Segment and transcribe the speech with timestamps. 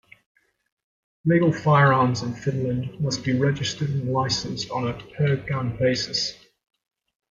[1.25, 6.33] Legal firearms in Finland must be registered and licensed on a per-gun basis.